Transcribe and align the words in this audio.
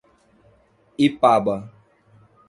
Ipaba 1.07 1.55